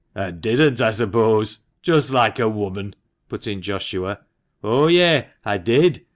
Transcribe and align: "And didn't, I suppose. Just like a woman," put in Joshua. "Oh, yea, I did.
"And 0.15 0.41
didn't, 0.41 0.81
I 0.81 0.89
suppose. 0.89 1.59
Just 1.83 2.09
like 2.09 2.39
a 2.39 2.49
woman," 2.49 2.95
put 3.29 3.45
in 3.45 3.61
Joshua. 3.61 4.21
"Oh, 4.63 4.87
yea, 4.87 5.27
I 5.45 5.59
did. 5.59 6.07